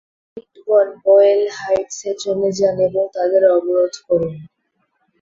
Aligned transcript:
ইউনিটগণ, 0.37 0.87
Boyle 1.03 1.41
হাইটসে 1.57 2.11
চলে 2.23 2.49
যান 2.57 2.75
এবং 2.87 3.03
তাদের 3.15 3.43
অবরোধ 3.55 3.93
করুন। 4.07 4.33